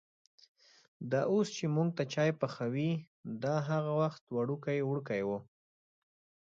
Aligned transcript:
دا 1.11 1.21
اوس 1.33 1.47
چې 1.57 1.65
مونږ 1.75 1.89
ته 1.97 2.03
چای 2.13 2.31
پخوي، 2.41 2.91
دا 3.43 3.55
هغه 3.69 3.91
وخت 4.01 4.21
وړوکی 4.35 4.79
وړکی 4.83 5.21
و. 5.27 5.29